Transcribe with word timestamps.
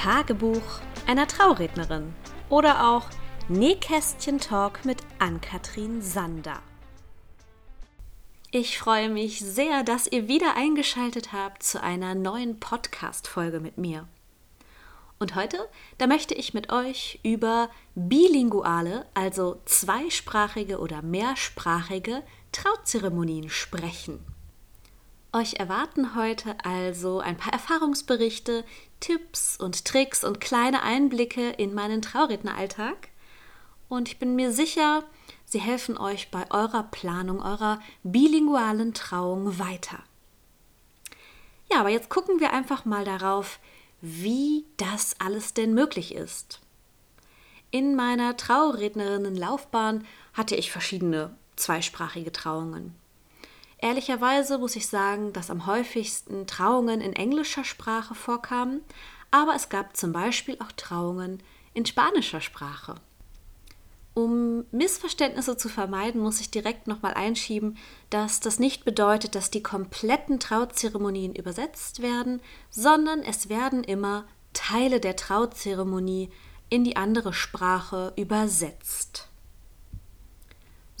Tagebuch 0.00 0.62
einer 1.08 1.26
Traurednerin 1.26 2.14
oder 2.50 2.88
auch 2.88 3.06
Nähkästchen-Talk 3.48 4.84
mit 4.84 4.98
Ann-Kathrin 5.18 6.02
Sander. 6.02 6.62
Ich 8.52 8.78
freue 8.78 9.08
mich 9.08 9.40
sehr, 9.40 9.82
dass 9.82 10.06
ihr 10.06 10.28
wieder 10.28 10.54
eingeschaltet 10.54 11.32
habt 11.32 11.64
zu 11.64 11.82
einer 11.82 12.14
neuen 12.14 12.60
Podcast-Folge 12.60 13.58
mit 13.58 13.76
mir. 13.76 14.06
Und 15.18 15.34
heute, 15.34 15.68
da 15.98 16.06
möchte 16.06 16.32
ich 16.32 16.54
mit 16.54 16.70
euch 16.70 17.18
über 17.24 17.68
bilinguale, 17.96 19.04
also 19.14 19.60
zweisprachige 19.64 20.78
oder 20.78 21.02
mehrsprachige 21.02 22.22
Trauzeremonien 22.52 23.50
sprechen. 23.50 24.24
Euch 25.30 25.54
erwarten 25.54 26.14
heute 26.14 26.56
also 26.64 27.20
ein 27.20 27.36
paar 27.36 27.52
Erfahrungsberichte, 27.52 28.64
Tipps 28.98 29.58
und 29.58 29.84
Tricks 29.84 30.24
und 30.24 30.40
kleine 30.40 30.82
Einblicke 30.82 31.50
in 31.50 31.74
meinen 31.74 32.00
Trauredneralltag. 32.00 33.08
Und 33.90 34.08
ich 34.08 34.18
bin 34.18 34.36
mir 34.36 34.52
sicher, 34.52 35.04
sie 35.44 35.60
helfen 35.60 35.98
euch 35.98 36.30
bei 36.30 36.50
eurer 36.50 36.84
Planung 36.84 37.42
eurer 37.42 37.78
bilingualen 38.04 38.94
Trauung 38.94 39.58
weiter. 39.58 39.98
Ja, 41.70 41.80
aber 41.80 41.90
jetzt 41.90 42.08
gucken 42.08 42.40
wir 42.40 42.54
einfach 42.54 42.86
mal 42.86 43.04
darauf, 43.04 43.58
wie 44.00 44.64
das 44.78 45.20
alles 45.20 45.52
denn 45.52 45.74
möglich 45.74 46.14
ist. 46.14 46.60
In 47.70 47.94
meiner 47.94 48.34
Traurednerinnenlaufbahn 48.38 50.06
hatte 50.32 50.56
ich 50.56 50.72
verschiedene 50.72 51.36
zweisprachige 51.56 52.32
Trauungen. 52.32 52.94
Ehrlicherweise 53.78 54.58
muss 54.58 54.76
ich 54.76 54.88
sagen, 54.88 55.32
dass 55.32 55.50
am 55.50 55.66
häufigsten 55.66 56.46
Trauungen 56.46 57.00
in 57.00 57.12
englischer 57.12 57.64
Sprache 57.64 58.14
vorkamen, 58.14 58.80
aber 59.30 59.54
es 59.54 59.68
gab 59.68 59.96
zum 59.96 60.12
Beispiel 60.12 60.56
auch 60.60 60.72
Trauungen 60.72 61.42
in 61.74 61.86
spanischer 61.86 62.40
Sprache. 62.40 62.96
Um 64.14 64.64
Missverständnisse 64.72 65.56
zu 65.56 65.68
vermeiden, 65.68 66.20
muss 66.20 66.40
ich 66.40 66.50
direkt 66.50 66.88
nochmal 66.88 67.14
einschieben, 67.14 67.76
dass 68.10 68.40
das 68.40 68.58
nicht 68.58 68.84
bedeutet, 68.84 69.36
dass 69.36 69.52
die 69.52 69.62
kompletten 69.62 70.40
Trauzeremonien 70.40 71.36
übersetzt 71.36 72.02
werden, 72.02 72.40
sondern 72.68 73.20
es 73.20 73.48
werden 73.48 73.84
immer 73.84 74.24
Teile 74.54 74.98
der 74.98 75.14
Trauzeremonie 75.14 76.30
in 76.68 76.82
die 76.82 76.96
andere 76.96 77.32
Sprache 77.32 78.12
übersetzt. 78.16 79.28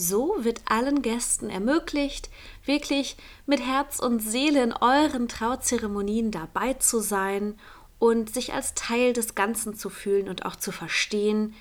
So 0.00 0.36
wird 0.44 0.62
allen 0.66 1.02
Gästen 1.02 1.50
ermöglicht, 1.50 2.30
wirklich 2.64 3.16
mit 3.46 3.60
Herz 3.60 3.98
und 3.98 4.20
Seele 4.20 4.62
in 4.62 4.72
euren 4.72 5.26
Trauzeremonien 5.26 6.30
dabei 6.30 6.74
zu 6.74 7.00
sein 7.00 7.58
und 7.98 8.32
sich 8.32 8.54
als 8.54 8.74
Teil 8.74 9.12
des 9.12 9.34
Ganzen 9.34 9.74
zu 9.74 9.90
fühlen 9.90 10.28
und 10.28 10.46
auch 10.46 10.54
zu 10.54 10.70
verstehen, 10.70 11.52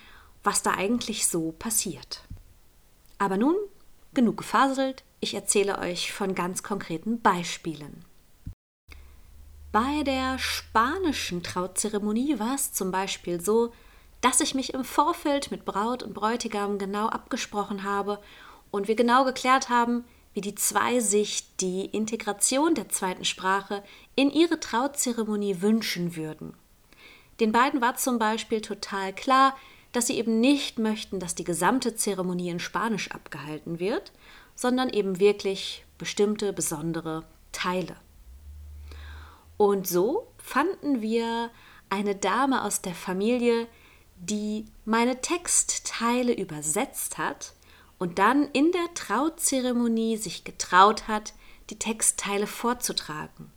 was 0.44 0.62
da 0.62 0.72
eigentlich 0.72 1.28
so 1.28 1.52
passiert. 1.58 2.22
Aber 3.18 3.38
nun, 3.38 3.56
genug 4.14 4.38
gefaselt, 4.38 5.04
ich 5.20 5.34
erzähle 5.34 5.80
euch 5.80 6.14
von 6.14 6.36
ganz 6.36 6.62
konkreten 6.62 7.20
Beispielen. 7.22 8.06
Bei 9.72 10.04
der 10.04 10.38
spanischen 10.38 11.42
Trauzeremonie 11.42 12.38
war 12.38 12.54
es 12.54 12.72
zum 12.72 12.92
Beispiel 12.92 13.42
so, 13.42 13.74
dass 14.22 14.42
ich 14.42 14.56
mich 14.56 14.74
im 14.74 14.84
Vorfeld 14.84 15.52
mit 15.52 15.66
Braut 15.66 16.04
und 16.04 16.14
Bräutigam 16.14 16.78
genau 16.78 17.08
abgesprochen 17.08 17.84
habe 17.84 18.20
und 18.72 18.88
wir 18.88 18.96
genau 18.96 19.26
geklärt 19.26 19.70
haben, 19.70 20.06
wie 20.34 20.42
die 20.42 20.56
zwei 20.56 21.00
sich 21.00 21.56
die 21.58 21.86
Integration 21.86 22.76
der 22.76 22.90
zweiten 22.90 23.26
Sprache 23.26 23.84
in 24.16 24.30
ihre 24.30 24.60
Trauzeremonie 24.60 25.62
wünschen 25.62 26.16
würden. 26.16 26.54
Den 27.40 27.52
beiden 27.52 27.82
war 27.82 27.96
zum 27.96 28.20
Beispiel 28.20 28.62
total 28.62 29.14
klar, 29.14 29.56
dass 29.92 30.08
sie 30.08 30.18
eben 30.18 30.40
nicht 30.40 30.80
möchten, 30.80 31.20
dass 31.20 31.36
die 31.36 31.44
gesamte 31.44 31.96
Zeremonie 31.96 32.50
in 32.50 32.60
Spanisch 32.60 33.12
abgehalten 33.12 33.80
wird, 33.80 34.12
sondern 34.56 34.90
eben 34.90 35.20
wirklich 35.20 35.86
bestimmte 35.98 36.54
besondere 36.54 37.24
Teile. 37.52 37.96
Und 39.58 39.88
so 39.88 40.28
fanden 40.38 41.02
wir 41.02 41.50
eine 41.90 42.16
Dame 42.16 42.64
aus 42.64 42.82
der 42.82 42.94
Familie, 42.94 43.68
die 44.20 44.66
meine 44.86 45.22
Textteile 45.22 46.34
übersetzt 46.34 47.18
hat 47.18 47.54
und 47.98 48.20
dann 48.20 48.50
in 48.52 48.72
der 48.72 48.94
Trauzeremonie 48.94 50.18
sich 50.18 50.44
getraut 50.44 51.08
hat, 51.08 51.34
die 51.70 51.80
Textteile 51.80 52.48
vorzutragen. 52.48 53.52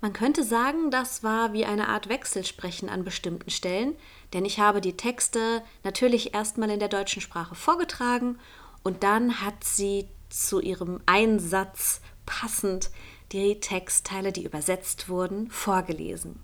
Man 0.00 0.12
könnte 0.14 0.44
sagen, 0.44 0.90
das 0.90 1.22
war 1.22 1.52
wie 1.52 1.66
eine 1.66 1.88
Art 1.88 2.08
Wechselsprechen 2.08 2.88
an 2.88 3.04
bestimmten 3.04 3.50
Stellen, 3.50 3.94
denn 4.32 4.46
ich 4.46 4.58
habe 4.58 4.80
die 4.80 4.96
Texte 4.96 5.62
natürlich 5.84 6.32
erstmal 6.32 6.70
in 6.70 6.78
der 6.78 6.88
deutschen 6.88 7.20
Sprache 7.20 7.54
vorgetragen 7.54 8.38
und 8.82 9.02
dann 9.02 9.42
hat 9.42 9.62
sie 9.62 10.08
zu 10.30 10.60
ihrem 10.60 11.00
Einsatz 11.04 12.00
passend 12.24 12.90
die 13.32 13.60
Textteile, 13.60 14.32
die 14.32 14.44
übersetzt 14.44 15.08
wurden, 15.08 15.50
vorgelesen. 15.50 16.40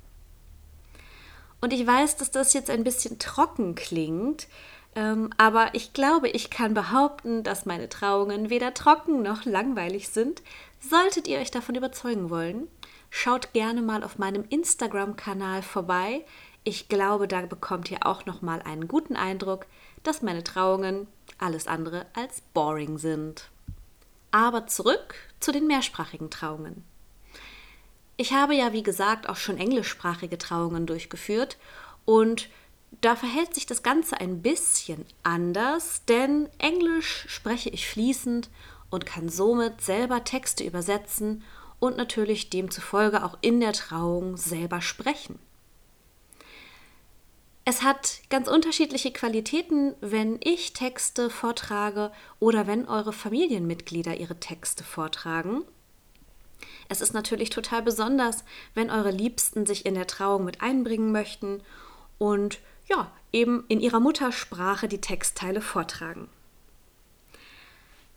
Und 1.67 1.73
ich 1.73 1.85
weiß, 1.85 2.15
dass 2.15 2.31
das 2.31 2.53
jetzt 2.53 2.71
ein 2.71 2.85
bisschen 2.85 3.19
trocken 3.19 3.75
klingt, 3.75 4.47
ähm, 4.95 5.31
aber 5.37 5.71
ich 5.73 5.93
glaube, 5.93 6.29
ich 6.29 6.49
kann 6.49 6.75
behaupten, 6.75 7.43
dass 7.43 7.67
meine 7.67 7.89
Trauungen 7.89 8.51
weder 8.51 8.73
trocken 8.73 9.21
noch 9.21 9.45
langweilig 9.47 10.11
sind. 10.11 10.43
Solltet 10.79 11.27
ihr 11.27 11.41
euch 11.41 11.51
davon 11.51 11.75
überzeugen 11.75 12.31
wollen, 12.31 12.69
schaut 13.11 13.53
gerne 13.53 13.83
mal 13.83 14.05
auf 14.05 14.17
meinem 14.17 14.45
Instagram-Kanal 14.49 15.63
vorbei. 15.63 16.25
Ich 16.63 16.89
glaube, 16.89 17.27
da 17.27 17.41
bekommt 17.41 17.91
ihr 17.91 18.07
auch 18.07 18.27
noch 18.27 18.43
mal 18.43 18.63
einen 18.63 18.87
guten 18.87 19.17
Eindruck, 19.17 19.67
dass 20.05 20.23
meine 20.23 20.45
Trauungen 20.45 21.09
alles 21.39 21.67
andere 21.67 22.07
als 22.15 22.43
boring 22.55 22.97
sind. 22.97 23.51
Aber 24.31 24.69
zurück 24.69 25.17
zu 25.41 25.51
den 25.51 25.67
mehrsprachigen 25.67 26.31
Trauungen. 26.31 26.85
Ich 28.17 28.33
habe 28.33 28.55
ja, 28.55 28.73
wie 28.73 28.83
gesagt, 28.83 29.29
auch 29.29 29.37
schon 29.37 29.59
englischsprachige 29.59 30.39
Trauungen 30.39 30.87
durchgeführt 30.87 31.59
und 32.05 32.49
da 33.01 33.15
verhält 33.15 33.55
sich 33.55 33.67
das 33.67 33.83
Ganze 33.83 34.21
ein 34.21 34.41
bisschen 34.41 35.05
anders, 35.23 36.05
denn 36.07 36.49
Englisch 36.59 37.27
spreche 37.29 37.69
ich 37.69 37.89
fließend 37.89 38.49
und 38.91 39.05
kann 39.05 39.29
somit 39.29 39.83
selber 39.83 40.25
Texte 40.25 40.65
übersetzen 40.65 41.43
und 41.79 41.97
natürlich 41.97 42.49
demzufolge 42.49 43.23
auch 43.25 43.37
in 43.43 43.61
der 43.61 43.73
Trauung 43.73 44.37
selber 44.37 44.81
sprechen. 44.81 45.39
Es 47.69 47.83
hat 47.83 48.21
ganz 48.31 48.49
unterschiedliche 48.49 49.11
Qualitäten, 49.11 49.95
wenn 50.01 50.39
ich 50.43 50.73
Texte 50.73 51.31
vortrage 51.31 52.13
oder 52.39 52.69
wenn 52.69 52.87
eure 52.87 53.13
Familienmitglieder 53.13 54.17
ihre 54.17 54.39
Texte 54.39 54.85
vortragen. 54.85 55.65
Es 56.89 57.01
ist 57.01 57.15
natürlich 57.15 57.51
total 57.51 57.83
besonders, 57.83 58.45
wenn 58.75 58.91
eure 58.91 59.11
Liebsten 59.11 59.67
sich 59.67 59.87
in 59.87 59.95
der 59.95 60.07
Trauung 60.07 60.45
mit 60.45 60.63
einbringen 60.63 61.13
möchten 61.13 61.63
und 62.19 62.61
ja, 62.87 63.11
eben 63.33 63.65
in 63.69 63.81
ihrer 63.81 64.01
Muttersprache 64.01 64.89
die 64.89 65.01
Textteile 65.01 65.61
vortragen. 65.61 66.29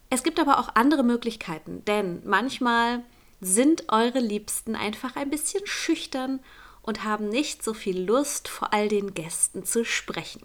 Es 0.10 0.24
gibt 0.24 0.40
aber 0.40 0.60
auch 0.60 0.76
andere 0.76 1.04
Möglichkeiten, 1.04 1.84
denn 1.86 2.22
manchmal 2.26 3.04
sind 3.42 3.86
eure 3.90 4.20
Liebsten 4.20 4.76
einfach 4.76 5.16
ein 5.16 5.30
bisschen 5.30 5.66
schüchtern 5.66 6.40
und 6.82 7.04
haben 7.04 7.30
nicht 7.30 7.64
so 7.64 7.74
viel 7.74 8.02
Lust, 8.02 8.48
vor 8.48 8.74
all 8.74 8.88
den 8.88 9.14
Gästen 9.14 9.64
zu 9.66 9.86
sprechen. 9.86 10.42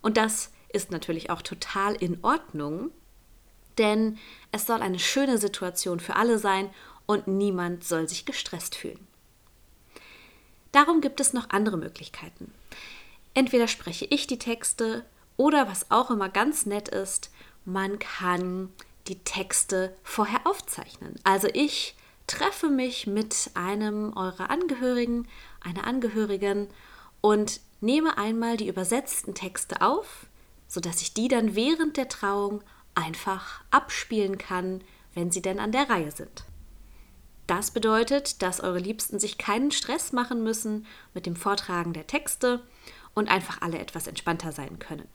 Und 0.00 0.16
das 0.16 0.52
ist 0.72 0.90
natürlich 0.90 1.30
auch 1.30 1.42
total 1.42 1.94
in 1.94 2.22
Ordnung, 2.22 2.90
denn 3.78 4.18
es 4.50 4.66
soll 4.66 4.82
eine 4.82 4.98
schöne 4.98 5.38
Situation 5.38 6.00
für 6.00 6.16
alle 6.16 6.38
sein 6.38 6.70
und 7.08 7.26
niemand 7.26 7.84
soll 7.84 8.06
sich 8.06 8.26
gestresst 8.26 8.74
fühlen. 8.76 9.08
Darum 10.72 11.00
gibt 11.00 11.20
es 11.20 11.32
noch 11.32 11.48
andere 11.48 11.78
Möglichkeiten. 11.78 12.52
Entweder 13.32 13.66
spreche 13.66 14.04
ich 14.04 14.26
die 14.26 14.38
Texte 14.38 15.04
oder 15.38 15.66
was 15.68 15.90
auch 15.90 16.10
immer 16.10 16.28
ganz 16.28 16.66
nett 16.66 16.88
ist, 16.88 17.30
man 17.64 17.98
kann 17.98 18.70
die 19.06 19.18
Texte 19.20 19.96
vorher 20.02 20.46
aufzeichnen. 20.46 21.14
Also 21.24 21.48
ich 21.54 21.96
treffe 22.26 22.68
mich 22.68 23.06
mit 23.06 23.50
einem 23.54 24.14
eurer 24.14 24.50
Angehörigen, 24.50 25.26
einer 25.60 25.86
Angehörigen 25.86 26.68
und 27.22 27.60
nehme 27.80 28.18
einmal 28.18 28.58
die 28.58 28.68
übersetzten 28.68 29.34
Texte 29.34 29.80
auf, 29.80 30.26
sodass 30.66 31.00
ich 31.00 31.14
die 31.14 31.28
dann 31.28 31.54
während 31.54 31.96
der 31.96 32.10
Trauung 32.10 32.62
einfach 32.94 33.62
abspielen 33.70 34.36
kann, 34.36 34.82
wenn 35.14 35.30
sie 35.30 35.40
denn 35.40 35.58
an 35.58 35.72
der 35.72 35.88
Reihe 35.88 36.10
sind. 36.10 36.44
Das 37.48 37.70
bedeutet, 37.70 38.42
dass 38.42 38.60
eure 38.60 38.78
Liebsten 38.78 39.18
sich 39.18 39.38
keinen 39.38 39.70
Stress 39.70 40.12
machen 40.12 40.44
müssen 40.44 40.86
mit 41.14 41.24
dem 41.24 41.34
Vortragen 41.34 41.94
der 41.94 42.06
Texte 42.06 42.60
und 43.14 43.30
einfach 43.30 43.62
alle 43.62 43.78
etwas 43.78 44.06
entspannter 44.06 44.52
sein 44.52 44.78
können. 44.78 45.08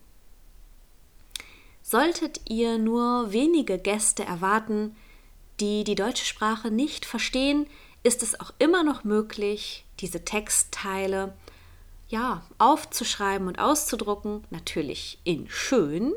Solltet 1.83 2.41
ihr 2.49 2.79
nur 2.79 3.31
wenige 3.31 3.77
Gäste 3.77 4.23
erwarten, 4.23 4.95
die 5.59 5.83
die 5.83 5.93
deutsche 5.93 6.25
Sprache 6.25 6.71
nicht 6.71 7.05
verstehen, 7.05 7.67
ist 8.01 8.23
es 8.23 8.39
auch 8.39 8.51
immer 8.57 8.83
noch 8.83 9.03
möglich, 9.03 9.85
diese 9.99 10.25
Textteile 10.25 11.35
ja, 12.09 12.43
aufzuschreiben 12.57 13.47
und 13.47 13.59
auszudrucken, 13.59 14.43
natürlich 14.49 15.19
in 15.23 15.47
schön, 15.49 16.13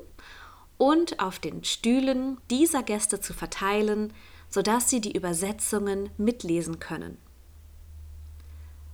und 0.78 1.20
auf 1.20 1.38
den 1.38 1.62
Stühlen 1.62 2.38
dieser 2.50 2.82
Gäste 2.82 3.20
zu 3.20 3.34
verteilen, 3.34 4.14
sodass 4.48 4.88
sie 4.90 5.00
die 5.00 5.16
Übersetzungen 5.16 6.10
mitlesen 6.16 6.78
können. 6.78 7.18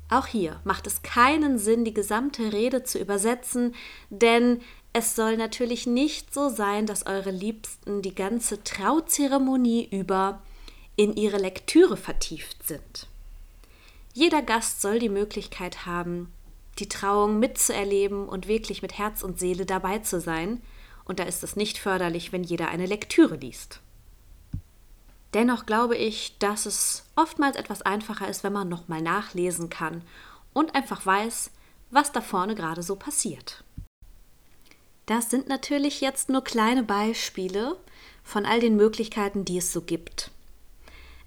Auch 0.09 0.27
hier 0.27 0.61
macht 0.65 0.87
es 0.87 1.03
keinen 1.03 1.59
Sinn, 1.59 1.85
die 1.85 1.95
gesamte 1.95 2.53
Rede 2.53 2.83
zu 2.83 2.99
übersetzen, 2.99 3.75
denn 4.11 4.61
es 4.93 5.17
soll 5.17 5.39
natürlich 5.39 5.87
nicht 5.87 6.35
so 6.35 6.51
sein, 6.51 6.85
dass 6.85 7.07
eure 7.07 7.31
Liebsten 7.31 8.03
die 8.03 8.15
ganze 8.15 8.63
Trauzeremonie 8.63 9.89
über 9.91 10.43
in 10.97 11.15
ihre 11.15 11.39
Lektüre 11.39 11.97
vertieft 11.97 12.67
sind. 12.67 13.07
Jeder 14.13 14.43
Gast 14.43 14.83
soll 14.83 14.99
die 14.99 15.09
Möglichkeit 15.09 15.87
haben, 15.87 16.31
die 16.79 16.89
Trauung 16.89 17.39
mitzuerleben 17.39 18.29
und 18.29 18.49
wirklich 18.49 18.83
mit 18.83 18.99
Herz 18.99 19.23
und 19.23 19.39
Seele 19.39 19.65
dabei 19.65 20.01
zu 20.01 20.21
sein, 20.21 20.61
und 21.05 21.19
da 21.19 21.25
ist 21.25 21.43
es 21.43 21.57
nicht 21.57 21.79
förderlich, 21.79 22.33
wenn 22.33 22.45
jeder 22.45 22.69
eine 22.69 22.87
Lektüre 22.87 23.37
liest. 23.37 23.81
Dennoch 25.35 25.65
glaube 25.65 25.97
ich, 25.97 26.39
dass 26.39 26.67
es 26.67 27.05
oftmals 27.17 27.57
etwas 27.57 27.83
einfacher 27.83 28.29
ist, 28.29 28.45
wenn 28.45 28.53
man 28.53 28.69
nochmal 28.69 29.01
nachlesen 29.01 29.71
kann 29.71 30.03
und 30.53 30.75
einfach 30.75 31.07
weiß, 31.07 31.51
was 31.91 32.13
da 32.13 32.21
vorne 32.21 32.55
gerade 32.55 32.83
so 32.83 32.97
passiert. 32.97 33.65
Das 35.07 35.31
sind 35.31 35.49
natürlich 35.49 36.01
jetzt 36.01 36.29
nur 36.29 36.45
kleine 36.45 36.83
Beispiele 36.83 37.77
von 38.23 38.47
all 38.47 38.61
den 38.61 38.77
Möglichkeiten, 38.77 39.45
die 39.45 39.59
es 39.59 39.73
so 39.73 39.83
gibt. 39.83 40.31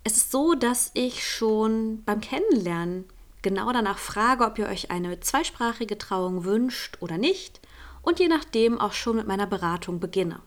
Es 0.03 0.17
ist 0.17 0.31
so, 0.31 0.53
dass 0.53 0.91
ich 0.93 1.27
schon 1.27 2.03
beim 2.03 2.21
Kennenlernen 2.21 3.05
genau 3.41 3.71
danach 3.71 3.97
frage, 3.97 4.45
ob 4.45 4.57
ihr 4.59 4.67
euch 4.67 4.91
eine 4.91 5.19
zweisprachige 5.19 5.97
Trauung 5.97 6.45
wünscht 6.45 6.97
oder 6.99 7.17
nicht 7.17 7.59
und 8.01 8.19
je 8.19 8.27
nachdem 8.27 8.79
auch 8.79 8.93
schon 8.93 9.17
mit 9.17 9.27
meiner 9.27 9.47
Beratung 9.47 9.99
beginne. 9.99 10.41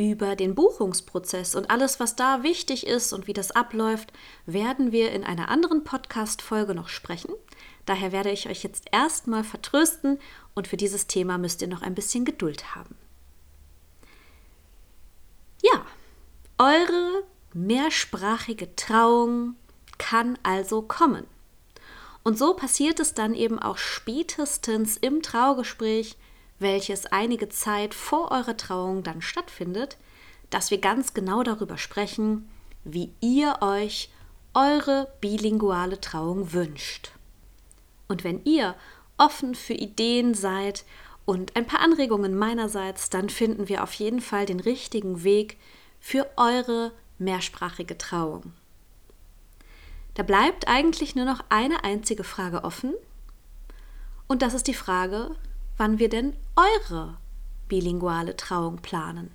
Über 0.00 0.34
den 0.34 0.54
Buchungsprozess 0.54 1.54
und 1.54 1.68
alles, 1.68 2.00
was 2.00 2.16
da 2.16 2.42
wichtig 2.42 2.86
ist 2.86 3.12
und 3.12 3.26
wie 3.26 3.34
das 3.34 3.50
abläuft, 3.50 4.14
werden 4.46 4.92
wir 4.92 5.12
in 5.12 5.24
einer 5.24 5.50
anderen 5.50 5.84
Podcast-Folge 5.84 6.74
noch 6.74 6.88
sprechen. 6.88 7.34
Daher 7.84 8.10
werde 8.10 8.30
ich 8.30 8.48
euch 8.48 8.62
jetzt 8.62 8.86
erstmal 8.92 9.44
vertrösten 9.44 10.18
und 10.54 10.68
für 10.68 10.78
dieses 10.78 11.06
Thema 11.06 11.36
müsst 11.36 11.60
ihr 11.60 11.68
noch 11.68 11.82
ein 11.82 11.94
bisschen 11.94 12.24
Geduld 12.24 12.74
haben. 12.74 12.96
Ja, 15.62 15.84
eure 16.56 17.24
mehrsprachige 17.52 18.74
Trauung 18.76 19.54
kann 19.98 20.38
also 20.42 20.80
kommen. 20.80 21.26
Und 22.22 22.38
so 22.38 22.54
passiert 22.54 23.00
es 23.00 23.12
dann 23.12 23.34
eben 23.34 23.58
auch 23.58 23.76
spätestens 23.76 24.96
im 24.96 25.20
Traugespräch, 25.20 26.16
welches 26.60 27.06
einige 27.06 27.48
Zeit 27.48 27.94
vor 27.94 28.30
eurer 28.30 28.56
Trauung 28.56 29.02
dann 29.02 29.22
stattfindet, 29.22 29.96
dass 30.50 30.70
wir 30.70 30.78
ganz 30.78 31.14
genau 31.14 31.42
darüber 31.42 31.78
sprechen, 31.78 32.48
wie 32.84 33.12
ihr 33.20 33.58
euch 33.60 34.10
eure 34.54 35.12
bilinguale 35.20 36.00
Trauung 36.00 36.52
wünscht. 36.52 37.12
Und 38.08 38.24
wenn 38.24 38.44
ihr 38.44 38.74
offen 39.16 39.54
für 39.54 39.74
Ideen 39.74 40.34
seid 40.34 40.84
und 41.24 41.56
ein 41.56 41.66
paar 41.66 41.80
Anregungen 41.80 42.36
meinerseits, 42.36 43.10
dann 43.10 43.28
finden 43.28 43.68
wir 43.68 43.82
auf 43.82 43.92
jeden 43.94 44.20
Fall 44.20 44.46
den 44.46 44.60
richtigen 44.60 45.22
Weg 45.22 45.58
für 46.00 46.28
eure 46.36 46.92
mehrsprachige 47.18 47.96
Trauung. 47.98 48.52
Da 50.14 50.22
bleibt 50.24 50.66
eigentlich 50.66 51.14
nur 51.14 51.26
noch 51.26 51.44
eine 51.50 51.84
einzige 51.84 52.24
Frage 52.24 52.64
offen. 52.64 52.94
Und 54.26 54.42
das 54.42 54.54
ist 54.54 54.66
die 54.66 54.74
Frage, 54.74 55.36
wann 55.80 55.98
wir 55.98 56.10
denn 56.10 56.36
eure 56.56 57.16
bilinguale 57.66 58.36
Trauung 58.36 58.82
planen. 58.82 59.30